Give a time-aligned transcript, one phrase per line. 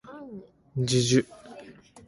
[0.87, 1.25] じゅじゅ